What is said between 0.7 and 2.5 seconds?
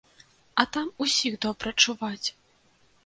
там усіх добра чуваць.